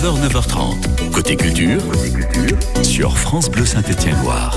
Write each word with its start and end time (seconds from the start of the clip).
9h, 0.00 0.30
9h30. 0.30 1.10
Côté 1.12 1.36
culture, 1.36 1.82
sur 2.82 3.18
France 3.18 3.50
Bleu 3.50 3.66
Saint-Étienne-Loire. 3.66 4.56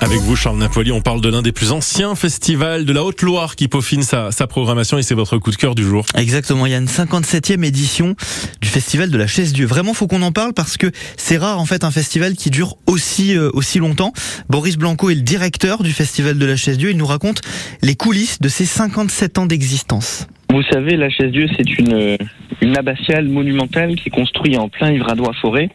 Avec 0.00 0.18
vous, 0.20 0.34
Charles 0.34 0.56
Napoli, 0.56 0.92
on 0.92 1.02
parle 1.02 1.20
de 1.20 1.28
l'un 1.28 1.42
des 1.42 1.52
plus 1.52 1.72
anciens 1.72 2.14
festivals 2.14 2.86
de 2.86 2.92
la 2.94 3.04
Haute-Loire 3.04 3.54
qui 3.54 3.68
peaufine 3.68 4.02
sa, 4.02 4.30
sa 4.30 4.46
programmation 4.46 4.96
et 4.96 5.02
c'est 5.02 5.14
votre 5.14 5.36
coup 5.36 5.50
de 5.50 5.56
cœur 5.56 5.74
du 5.74 5.82
jour. 5.82 6.06
Exactement, 6.16 6.64
il 6.64 6.72
y 6.72 6.74
a 6.74 6.78
une 6.78 6.86
57e 6.86 7.62
édition 7.64 8.14
du 8.62 8.68
festival 8.68 9.10
de 9.10 9.18
la 9.18 9.26
Chaise 9.26 9.52
Dieu. 9.52 9.66
Vraiment, 9.66 9.92
faut 9.92 10.06
qu'on 10.06 10.22
en 10.22 10.32
parle 10.32 10.54
parce 10.54 10.78
que 10.78 10.90
c'est 11.18 11.36
rare 11.36 11.60
en 11.60 11.66
fait 11.66 11.84
un 11.84 11.90
festival 11.90 12.32
qui 12.32 12.48
dure 12.48 12.76
aussi 12.86 13.36
euh, 13.36 13.50
aussi 13.52 13.78
longtemps. 13.78 14.14
Boris 14.48 14.78
Blanco 14.78 15.10
est 15.10 15.16
le 15.16 15.20
directeur 15.20 15.82
du 15.82 15.92
festival 15.92 16.38
de 16.38 16.46
la 16.46 16.56
Chaise 16.56 16.78
Dieu. 16.78 16.92
Il 16.92 16.96
nous 16.96 17.06
raconte 17.06 17.42
les 17.82 17.94
coulisses 17.94 18.40
de 18.40 18.48
ces 18.48 18.64
57 18.64 19.36
ans 19.36 19.44
d'existence. 19.44 20.26
Vous 20.50 20.62
savez, 20.72 20.96
la 20.96 21.10
chaise 21.10 21.32
Dieu, 21.32 21.48
c'est 21.56 21.78
une, 21.78 22.16
une 22.60 22.76
abbatiale 22.76 23.28
monumentale 23.28 23.96
qui 23.96 24.08
est 24.08 24.12
construite 24.12 24.58
en 24.58 24.68
plein 24.68 24.90
Livradois 24.90 25.32
forêt. 25.34 25.70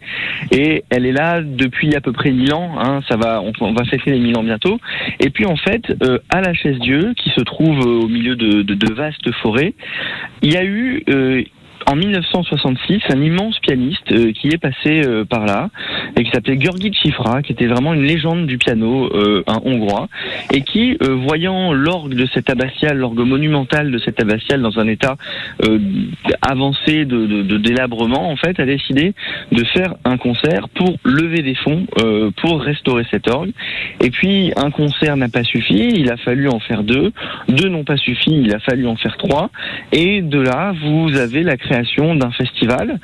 Et 0.51 0.83
elle 0.89 1.05
est 1.05 1.11
là 1.11 1.41
depuis 1.41 1.95
à 1.95 2.01
peu 2.01 2.11
près 2.11 2.31
1000 2.31 2.53
ans. 2.53 2.79
Hein, 2.79 3.01
ça 3.07 3.17
va, 3.17 3.41
on, 3.41 3.73
va 3.73 3.83
fêter 3.85 4.11
les 4.11 4.19
1000 4.19 4.37
ans 4.37 4.43
bientôt. 4.43 4.79
Et 5.20 5.29
puis 5.29 5.45
en 5.45 5.55
fait, 5.55 5.83
euh, 6.03 6.20
à 6.29 6.41
la 6.41 6.53
chaise 6.53 6.79
Dieu, 6.79 7.13
qui 7.17 7.29
se 7.29 7.41
trouve 7.41 7.79
au 7.79 8.07
milieu 8.07 8.35
de, 8.35 8.61
de, 8.61 8.73
de 8.73 8.93
vastes 8.93 9.31
forêts, 9.41 9.73
il 10.41 10.53
y 10.53 10.57
a 10.57 10.63
eu... 10.63 11.03
Euh, 11.09 11.43
en 11.87 11.95
1966, 11.95 13.01
un 13.09 13.21
immense 13.21 13.59
pianiste 13.59 14.11
euh, 14.11 14.31
qui 14.34 14.48
est 14.48 14.57
passé 14.57 15.01
euh, 15.05 15.25
par 15.25 15.45
là 15.45 15.70
et 16.17 16.23
qui 16.23 16.31
s'appelait 16.31 16.59
Georgi 16.59 16.91
Chifra, 16.93 17.41
qui 17.41 17.51
était 17.53 17.67
vraiment 17.67 17.93
une 17.93 18.03
légende 18.03 18.45
du 18.45 18.57
piano, 18.57 19.09
euh, 19.13 19.43
un 19.47 19.59
hongrois, 19.65 20.07
et 20.53 20.61
qui, 20.61 20.97
voyant 21.01 21.73
l'orgue 21.73 22.13
de 22.13 22.27
cette 22.34 22.49
abbatiale, 22.49 22.97
l'orgue 22.97 23.20
monumentale 23.20 23.91
de 23.91 23.97
cette 23.97 24.20
abbatiale 24.20 24.61
dans 24.61 24.79
un 24.79 24.87
état 24.87 25.17
avancé 26.41 27.05
de, 27.05 27.25
de, 27.25 27.43
de, 27.43 27.57
délabrement, 27.57 28.29
en 28.29 28.35
fait, 28.35 28.59
a 28.59 28.65
décidé 28.65 29.13
de 29.51 29.63
faire 29.65 29.95
un 30.05 30.17
concert 30.17 30.70
pour 30.70 30.98
lever 31.04 31.41
des 31.41 31.55
fonds 31.55 31.85
pour 32.41 32.62
restaurer 32.62 33.05
cet 33.09 33.27
orgue. 33.27 33.51
Et 34.01 34.09
puis, 34.09 34.51
un 34.55 34.71
concert 34.71 35.17
n'a 35.17 35.29
pas 35.29 35.43
suffi, 35.43 35.93
il 35.95 36.09
a 36.12 36.17
fallu 36.17 36.49
en 36.49 36.59
faire 36.59 36.84
deux. 36.84 37.12
Deux 37.48 37.70
n'ont 37.70 37.84
pas 37.84 37.98
suffi, 37.98 38.32
il 38.32 38.54
a 38.54 38.59
fallu 38.59 38.87
en 38.87 38.95
faire 38.95 39.17
trois. 39.17 39.49
Et 39.91 40.21
de 40.21 40.39
là, 40.39 40.73
vous 40.84 41.17
avez 41.17 41.43
la 41.43 41.57
création 41.57 42.15
d'un 42.15 42.32
festival. 42.32 42.99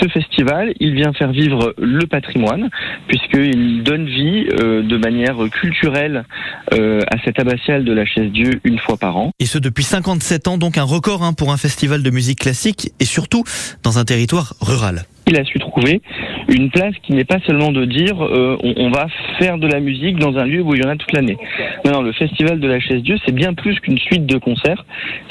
Ce 0.00 0.08
festival, 0.08 0.74
il 0.80 0.94
vient 0.94 1.12
faire 1.12 1.32
vivre 1.32 1.74
le 1.78 2.06
patrimoine, 2.06 2.59
puisqu'il 3.08 3.82
donne 3.82 4.06
vie 4.06 4.46
euh, 4.60 4.82
de 4.82 4.96
manière 4.96 5.36
culturelle 5.50 6.24
euh, 6.72 7.00
à 7.10 7.16
cette 7.24 7.38
abbatiale 7.38 7.84
de 7.84 7.92
la 7.92 8.04
Chaise-Dieu 8.04 8.60
une 8.64 8.78
fois 8.78 8.96
par 8.96 9.16
an. 9.16 9.32
Et 9.38 9.46
ce 9.46 9.58
depuis 9.58 9.84
57 9.84 10.48
ans, 10.48 10.58
donc 10.58 10.78
un 10.78 10.84
record 10.84 11.22
hein, 11.22 11.32
pour 11.32 11.52
un 11.52 11.56
festival 11.56 12.02
de 12.02 12.10
musique 12.10 12.40
classique, 12.40 12.92
et 13.00 13.04
surtout 13.04 13.44
dans 13.82 13.98
un 13.98 14.04
territoire 14.04 14.54
rural 14.60 15.04
il 15.30 15.38
a 15.38 15.44
su 15.44 15.58
trouver 15.58 16.02
une 16.48 16.70
place 16.70 16.94
qui 17.02 17.12
n'est 17.12 17.24
pas 17.24 17.38
seulement 17.46 17.70
de 17.72 17.84
dire 17.84 18.22
euh, 18.24 18.56
on, 18.62 18.90
va 18.90 19.06
faire 19.38 19.58
de 19.58 19.68
la 19.68 19.80
musique 19.80 20.16
dans 20.16 20.36
un 20.36 20.44
lieu 20.44 20.60
où 20.62 20.74
il 20.74 20.82
y 20.82 20.86
en 20.86 20.90
a 20.90 20.96
toute 20.96 21.12
l'année. 21.12 21.36
Non, 21.84 21.92
non, 21.92 22.02
le 22.02 22.12
festival 22.12 22.58
de 22.58 22.66
la 22.66 22.80
chaise 22.80 23.02
Dieu, 23.02 23.16
c'est 23.24 23.34
bien 23.34 23.54
plus 23.54 23.78
qu'une 23.80 23.98
suite 23.98 24.26
de 24.26 24.36
concerts. 24.36 24.84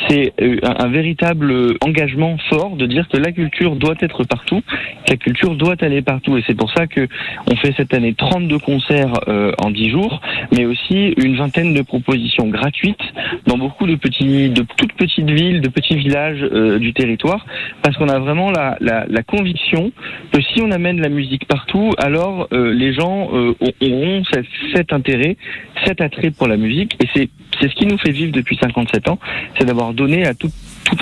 C'est 0.07 0.33
euh, 0.41 0.57
un, 0.63 0.85
un, 0.85 0.87
véritable 0.87 1.75
engagement 1.81 2.37
fort 2.49 2.75
de 2.77 2.85
dire 2.85 3.07
que 3.09 3.17
la 3.17 3.31
culture 3.31 3.75
doit 3.75 3.95
être 3.99 4.23
partout, 4.23 4.61
que 5.05 5.11
la 5.11 5.17
culture 5.17 5.55
doit 5.55 5.75
aller 5.81 6.01
partout. 6.01 6.37
Et 6.37 6.43
c'est 6.47 6.55
pour 6.55 6.71
ça 6.71 6.87
que 6.87 7.07
on 7.51 7.55
fait 7.57 7.73
cette 7.75 7.93
année 7.93 8.13
32 8.13 8.59
concerts 8.59 9.13
euh, 9.27 9.51
en 9.57 9.71
10 9.71 9.89
jours, 9.89 10.21
mais 10.55 10.65
aussi 10.65 11.13
une 11.17 11.35
vingtaine 11.35 11.73
de 11.73 11.81
propositions 11.81 12.47
gratuites 12.47 13.01
dans 13.45 13.57
beaucoup 13.57 13.85
de 13.87 13.95
petits, 13.95 14.49
de 14.49 14.63
toutes 14.77 14.93
petites 14.93 15.29
villes, 15.29 15.61
de 15.61 15.69
petits 15.69 15.95
villages 15.95 16.41
euh, 16.41 16.79
du 16.79 16.93
territoire, 16.93 17.45
parce 17.81 17.97
qu'on 17.97 18.09
a 18.09 18.19
vraiment 18.19 18.51
la, 18.51 18.77
la, 18.79 19.05
la 19.07 19.23
conviction 19.23 19.88
que 20.31 20.41
si 20.41 20.61
on 20.61 20.71
amène 20.71 21.01
la 21.01 21.09
musique 21.09 21.45
partout, 21.45 21.91
alors 21.97 22.47
euh, 22.53 22.73
les 22.73 22.93
gens 22.93 23.29
euh, 23.33 23.53
auront 23.81 24.23
cet, 24.31 24.45
cet, 24.73 24.93
intérêt, 24.93 25.37
cet 25.85 26.01
attrait 26.01 26.31
pour 26.31 26.47
la 26.47 26.57
musique. 26.57 26.95
Et 27.03 27.07
c'est 27.13 27.29
ce 27.61 27.75
qui 27.75 27.85
nous 27.85 27.97
fait 27.97 28.11
vivre 28.11 28.31
depuis 28.31 28.57
57 28.57 29.09
ans, 29.09 29.19
c'est 29.57 29.65
d'avoir 29.65 29.93
donné 29.93 30.25
à 30.25 30.33
tout, 30.33 30.47
tout 30.49 30.53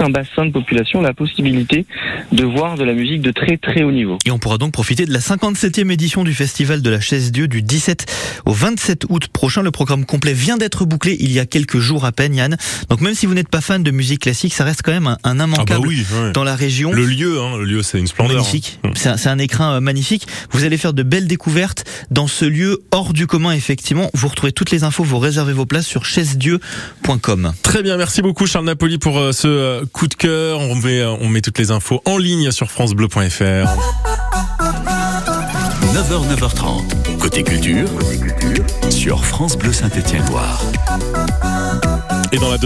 un 0.02 0.10
bassin 0.10 0.46
de 0.46 0.52
population 0.52 1.02
la 1.02 1.14
possibilité 1.14 1.86
de 2.32 2.44
voir 2.44 2.78
de 2.78 2.84
la 2.84 2.94
musique 2.94 3.22
de 3.22 3.32
très 3.32 3.58
très 3.58 3.84
haut 3.84 3.92
niveau. 3.92 4.18
Et 4.26 4.32
on 4.32 4.40
pourra 4.40 4.58
donc 4.58 4.72
profiter 4.72 5.06
de 5.06 5.14
la 5.14 5.20
57e 5.20 5.92
édition 5.92 6.24
du 6.24 6.34
Festival 6.34 6.82
de 6.82 6.90
la 6.90 7.00
Chaise 7.00 7.32
Dieu 7.32 7.48
du 7.48 7.62
17 7.62 8.06
au 8.46 8.54
27 8.54 9.06
août 9.10 9.28
prochain. 9.28 9.62
Le 9.62 9.72
programme 9.72 10.06
complet 10.06 10.34
vient 10.34 10.58
d'être 10.58 10.86
bouclé 10.86 11.18
il 11.20 11.32
y 11.32 11.40
a 11.40 11.46
quelques 11.46 11.80
jours 11.80 12.06
à 12.06 12.12
peine, 12.12 12.36
Yann. 12.36 12.58
Donc 12.90 13.02
même 13.02 13.14
si 13.14 13.26
vous 13.26 13.34
n'êtes 13.34 13.50
pas 13.50 13.62
fan 13.62 13.84
de 13.84 13.92
musique 13.92 14.22
classique, 14.22 14.54
ça 14.54 14.64
reste 14.64 14.82
quand 14.84 14.92
même 14.92 15.08
un, 15.08 15.18
un 15.24 15.36
immanquable 15.36 15.72
ah 15.72 15.80
bah 15.80 15.88
oui, 15.88 16.06
ouais. 16.14 16.32
dans 16.32 16.44
la 16.44 16.56
région. 16.56 16.92
Le 16.92 17.06
lieu, 17.06 17.40
hein, 17.40 17.58
le 17.58 17.66
lieu, 17.66 17.84
c'est 17.84 18.00
une 18.00 18.08
splendeur. 18.08 18.38
Magnifique. 18.38 18.80
Hein. 18.84 18.92
C'est 18.96 19.10
un, 19.10 19.34
un, 19.34 19.40
écrin 19.40 19.74
euh, 19.74 19.80
magnifique. 19.80 20.28
Vous 20.52 20.64
allez 20.64 20.78
faire 20.78 20.94
de 20.94 21.04
belles 21.04 21.28
découvertes 21.28 21.86
dans 22.12 22.28
ce 22.28 22.46
lieu 22.46 22.80
hors 22.92 23.14
du 23.14 23.28
commun, 23.28 23.52
effectivement. 23.52 24.10
Vous 24.14 24.28
retrouvez 24.28 24.52
toutes 24.52 24.72
les 24.72 24.84
infos, 24.84 25.04
vous 25.04 25.20
réservez 25.20 25.54
vos 25.54 25.66
places 25.66 25.88
sur 25.88 26.06
chaisedieu.com. 26.06 27.54
Très 27.64 27.84
bien, 27.84 27.98
merci 27.98 28.22
beaucoup 28.22 28.48
Charles 28.48 28.66
Napoli 28.66 28.98
pour 28.98 29.18
euh, 29.20 29.32
ce 29.32 29.48
euh, 29.48 29.86
coup 29.88 30.08
de 30.08 30.14
cœur. 30.14 30.60
On 30.60 30.76
met, 30.76 31.02
euh, 31.02 31.12
on 31.20 31.28
met 31.28 31.42
toutes 31.42 31.58
les 31.58 31.72
infos 31.72 32.02
en 32.06 32.18
ligne 32.18 32.52
sur 32.52 32.70
francebleu.fr. 32.70 33.18
9h, 35.94 36.36
9h30. 36.36 37.18
Côté 37.20 37.44
culture, 37.44 37.88
Côté 37.98 38.18
culture 38.18 38.66
sur 38.90 39.26
France 39.26 39.58
Bleu 39.58 39.74
Saint-Étienne-Loire. 39.74 40.62
Et 42.32 42.38
dans 42.38 42.52
la 42.52 42.58